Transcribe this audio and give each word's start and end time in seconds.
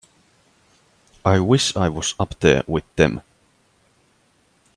I 1.23 1.39
wish 1.39 1.77
I 1.77 1.87
was 1.87 2.15
up 2.19 2.39
there 2.39 2.63
with 2.65 2.85
them. 2.95 3.21